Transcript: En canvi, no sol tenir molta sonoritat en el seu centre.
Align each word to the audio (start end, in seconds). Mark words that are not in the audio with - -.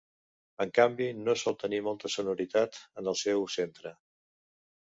En 0.63 0.71
canvi, 0.77 1.09
no 1.27 1.35
sol 1.41 1.57
tenir 1.65 1.83
molta 1.89 2.11
sonoritat 2.15 2.81
en 3.03 3.13
el 3.15 3.21
seu 3.23 3.47
centre. 3.59 3.95